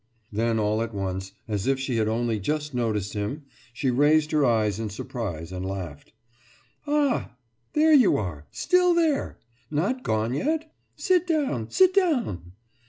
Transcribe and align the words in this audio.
«Then 0.31 0.57
all 0.57 0.81
at 0.81 0.95
once, 0.95 1.33
as 1.47 1.67
if 1.67 1.79
she 1.79 1.97
had 1.97 2.07
only 2.07 2.39
just 2.39 2.73
noticed 2.73 3.13
him, 3.13 3.43
she 3.71 3.91
raised 3.91 4.31
her 4.31 4.43
eyes 4.43 4.79
in 4.79 4.89
surprise, 4.89 5.51
and 5.51 5.63
laughed. 5.63 6.11
»Ah! 6.87 7.35
There 7.73 7.93
you 7.93 8.17
are 8.17 8.47
still 8.49 8.95
there! 8.95 9.37
Not 9.69 10.01
gone 10.01 10.33
yet! 10.33 10.73
Sit 10.95 11.27
down, 11.27 11.69
sit 11.69 11.93
down! 11.93 12.53